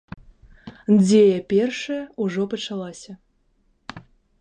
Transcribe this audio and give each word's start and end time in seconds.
Дзея 1.01 1.37
першая 1.53 2.01
ўжо 2.25 2.49
пачалася. 2.57 3.11